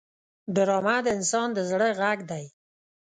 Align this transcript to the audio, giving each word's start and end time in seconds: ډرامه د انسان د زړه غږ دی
ډرامه 0.55 0.95
د 1.05 1.07
انسان 1.17 1.47
د 1.53 1.59
زړه 1.69 1.87
غږ 1.99 2.19
دی 2.31 2.45